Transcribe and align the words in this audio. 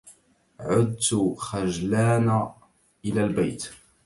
عدتُ 0.59 1.35
خجلان 1.37 2.49
إلى 3.05 3.23
البيت 3.23 3.69